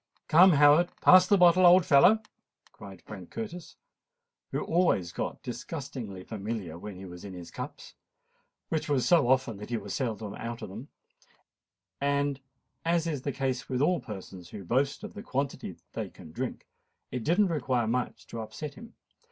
"Come, 0.27 0.53
Howard, 0.53 0.89
pass 0.99 1.27
the 1.27 1.37
bottle, 1.37 1.63
old 1.63 1.85
fellow," 1.85 2.23
cried 2.71 3.03
Frank 3.03 3.29
Curtis, 3.29 3.75
who 4.51 4.59
always 4.63 5.11
got 5.11 5.43
disgustingly 5.43 6.23
familiar 6.23 6.79
when 6.79 6.95
he 6.95 7.05
was 7.05 7.23
in 7.23 7.33
his 7.35 7.51
cups—which 7.51 8.89
was 8.89 9.05
so 9.07 9.27
often 9.27 9.57
that 9.57 9.69
he 9.69 9.77
was 9.77 9.93
seldom 9.93 10.33
out 10.33 10.63
of 10.63 10.69
them: 10.69 10.87
and, 12.01 12.39
as 12.83 13.05
is 13.05 13.21
the 13.21 13.31
case 13.31 13.69
with 13.69 13.79
all 13.79 13.99
persons 13.99 14.49
who 14.49 14.63
boast 14.63 15.03
of 15.03 15.13
the 15.13 15.21
quantity 15.21 15.75
they 15.93 16.09
can 16.09 16.31
drink, 16.31 16.65
it 17.11 17.23
did 17.23 17.37
not 17.37 17.51
require 17.51 17.85
much 17.85 18.25
to 18.25 18.41
upset 18.41 18.73
him. 18.73 18.95